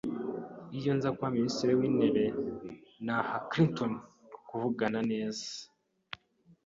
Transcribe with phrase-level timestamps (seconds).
[0.77, 2.25] Iyo nza kuba minisitiri wintebe,
[3.05, 3.93] naha Clinton
[4.47, 5.45] kuvugana neza.